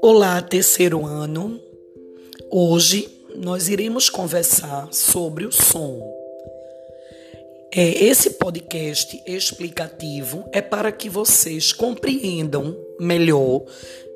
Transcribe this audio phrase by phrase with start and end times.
[0.00, 1.60] Olá, terceiro ano.
[2.50, 6.00] Hoje nós iremos conversar sobre o som.
[7.72, 13.64] É, esse podcast explicativo é para que vocês compreendam melhor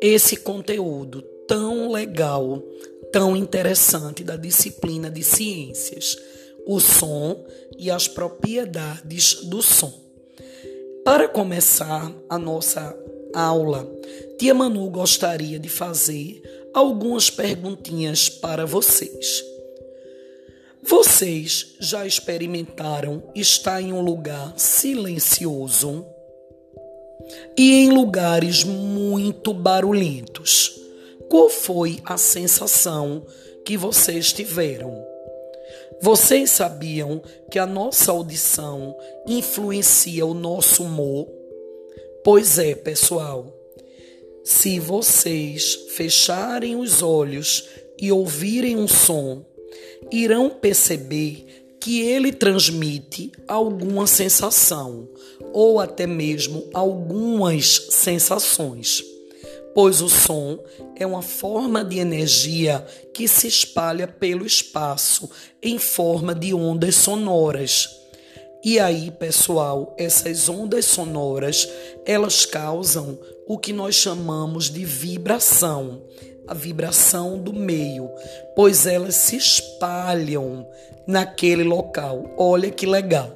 [0.00, 2.62] esse conteúdo tão legal,
[3.10, 6.16] tão interessante da disciplina de ciências,
[6.66, 7.44] o som
[7.78, 10.07] e as propriedades do som.
[11.08, 12.94] Para começar a nossa
[13.34, 13.90] aula,
[14.38, 16.42] Tia Manu gostaria de fazer
[16.74, 19.42] algumas perguntinhas para vocês.
[20.82, 26.04] Vocês já experimentaram estar em um lugar silencioso
[27.56, 30.78] e em lugares muito barulhentos?
[31.26, 33.24] Qual foi a sensação
[33.64, 35.07] que vocês tiveram?
[36.00, 41.28] Vocês sabiam que a nossa audição influencia o nosso humor?
[42.22, 43.54] Pois é, pessoal.
[44.44, 47.68] Se vocês fecharem os olhos
[48.00, 49.44] e ouvirem um som,
[50.10, 51.46] irão perceber
[51.80, 55.08] que ele transmite alguma sensação
[55.52, 59.04] ou até mesmo algumas sensações,
[59.80, 60.58] pois o som
[60.96, 62.84] é uma forma de energia
[63.14, 65.30] que se espalha pelo espaço
[65.62, 67.88] em forma de ondas sonoras
[68.64, 71.68] e aí, pessoal, essas ondas sonoras,
[72.04, 76.02] elas causam o que nós chamamos de vibração,
[76.48, 78.10] a vibração do meio,
[78.56, 80.66] pois elas se espalham
[81.06, 82.34] naquele local.
[82.36, 83.32] Olha que legal.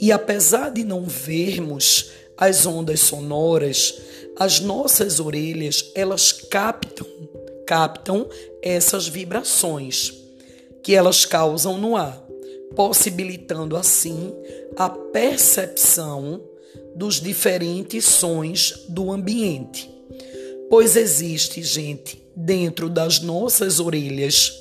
[0.00, 3.94] E apesar de não vermos as ondas sonoras,
[4.38, 7.06] as nossas orelhas, elas captam,
[7.66, 8.28] captam
[8.62, 10.12] essas vibrações
[10.82, 12.26] que elas causam no ar
[12.74, 14.32] possibilitando assim
[14.76, 16.40] a percepção
[16.94, 19.90] dos diferentes sons do ambiente.
[20.68, 24.52] Pois existe, gente, dentro das nossas orelhas,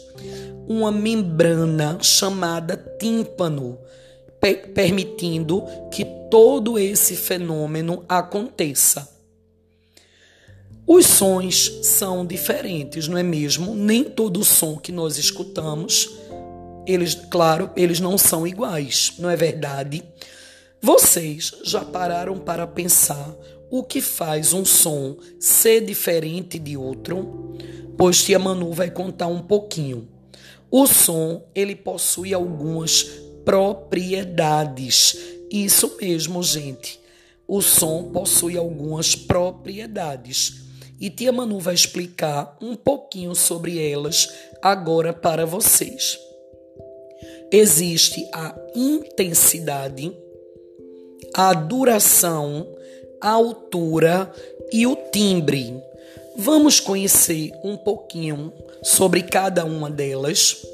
[0.68, 3.80] uma membrana chamada tímpano,
[4.74, 9.15] permitindo que todo esse fenômeno aconteça.
[10.88, 13.76] Os sons são diferentes, não é mesmo?
[13.76, 16.10] Nem todo som que nós escutamos
[16.86, 20.04] eles, claro, eles não são iguais, não é verdade?
[20.82, 23.36] Vocês já pararam para pensar
[23.72, 27.58] o que faz um som ser diferente de outro?
[27.98, 30.08] Pois tia Manu vai contar um pouquinho.
[30.70, 33.04] O som, ele possui algumas
[33.44, 35.18] propriedades.
[35.50, 37.00] Isso mesmo, gente.
[37.48, 40.65] O som possui algumas propriedades.
[41.00, 44.30] E tia Manu vai explicar um pouquinho sobre elas
[44.62, 46.20] agora para vocês
[47.52, 50.16] existe a intensidade,
[51.34, 52.68] a duração,
[53.22, 54.32] a altura
[54.72, 55.74] e o timbre.
[56.38, 58.52] Vamos conhecer um pouquinho
[58.84, 60.66] sobre cada uma delas.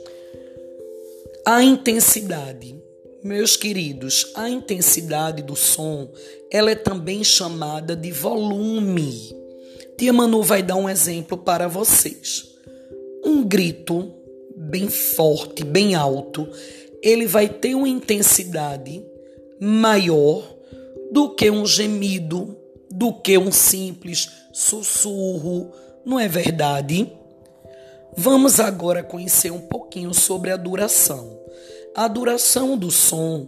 [1.45, 2.79] A intensidade.
[3.23, 6.09] Meus queridos, a intensidade do som,
[6.51, 9.40] ela é também chamada de volume.
[10.01, 12.55] Tia Manu vai dar um exemplo para vocês.
[13.23, 14.11] Um grito
[14.57, 16.49] bem forte, bem alto,
[17.03, 19.05] ele vai ter uma intensidade
[19.59, 20.57] maior
[21.11, 22.57] do que um gemido,
[22.89, 25.71] do que um simples sussurro,
[26.03, 27.07] não é verdade?
[28.17, 31.39] Vamos agora conhecer um pouquinho sobre a duração.
[31.93, 33.47] A duração do som,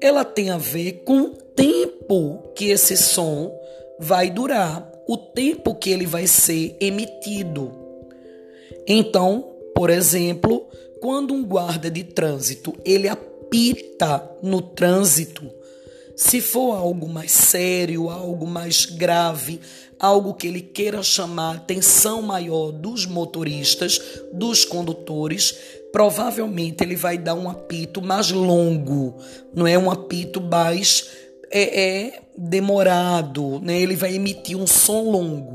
[0.00, 3.54] ela tem a ver com o tempo que esse som
[4.00, 7.72] vai durar, o tempo que ele vai ser emitido.
[8.86, 10.66] Então, por exemplo,
[11.00, 15.50] quando um guarda de trânsito ele apita no trânsito,
[16.16, 19.60] se for algo mais sério, algo mais grave,
[19.98, 24.00] algo que ele queira chamar atenção maior dos motoristas,
[24.32, 25.54] dos condutores,
[25.92, 29.16] provavelmente ele vai dar um apito mais longo,
[29.52, 31.08] não é um apito mais
[31.54, 33.80] é, é demorado, né?
[33.80, 35.54] Ele vai emitir um som longo.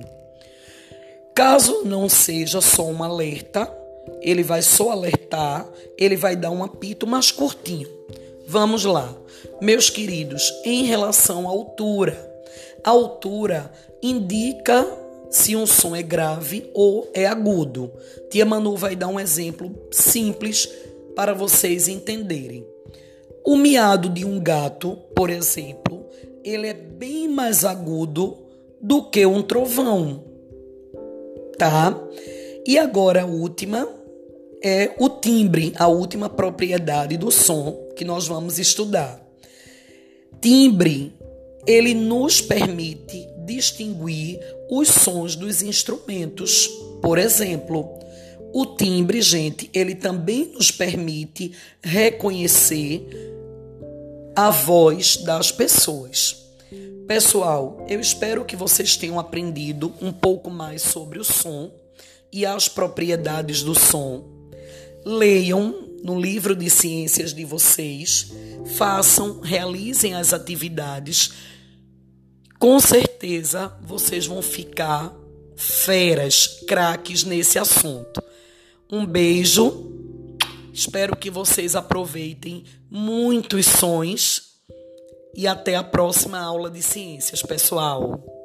[1.36, 3.70] Caso não seja só um alerta,
[4.22, 5.68] ele vai só alertar,
[5.98, 7.90] ele vai dar um apito mais curtinho.
[8.48, 9.14] Vamos lá.
[9.62, 12.18] Meus queridos, em relação à altura,
[12.84, 13.72] a altura
[14.02, 14.88] indica
[15.30, 17.92] se um som é grave ou é agudo.
[18.30, 20.68] Tia Manu vai dar um exemplo simples
[21.16, 22.66] para vocês entenderem.
[23.50, 26.06] O miado de um gato, por exemplo,
[26.44, 28.38] ele é bem mais agudo
[28.80, 30.24] do que um trovão,
[31.58, 32.00] tá?
[32.64, 33.90] E agora a última
[34.64, 39.20] é o timbre, a última propriedade do som que nós vamos estudar.
[40.40, 41.12] Timbre
[41.66, 46.68] ele nos permite distinguir os sons dos instrumentos.
[47.02, 47.98] Por exemplo,
[48.54, 53.39] o timbre, gente, ele também nos permite reconhecer
[54.40, 56.46] a voz das pessoas.
[57.06, 61.70] Pessoal, eu espero que vocês tenham aprendido um pouco mais sobre o som
[62.32, 64.24] e as propriedades do som.
[65.06, 68.32] Leiam no livro de ciências de vocês,
[68.78, 71.32] façam, realizem as atividades.
[72.58, 75.14] Com certeza vocês vão ficar
[75.58, 78.24] feras, craques nesse assunto.
[78.90, 80.09] Um beijo.
[80.74, 84.50] Espero que vocês aproveitem muitos sons
[85.36, 88.39] e até a próxima aula de ciências, pessoal.